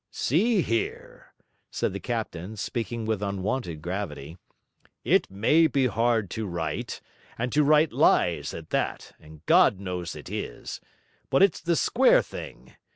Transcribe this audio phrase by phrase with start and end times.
[0.09, 1.31] 'See here,'
[1.69, 4.35] said the captain, speaking with unwonted gravity;
[5.03, 7.01] 'it may be hard to write,
[7.37, 10.81] and to write lies at that; and God knows it is;
[11.29, 12.75] but it's the square thing.